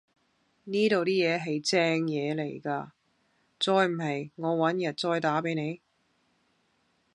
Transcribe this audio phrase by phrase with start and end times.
[0.63, 1.05] 呢度啲
[1.35, 2.89] 嘢係正野嚟㗎，
[3.59, 5.79] 再唔係我搵日再打俾你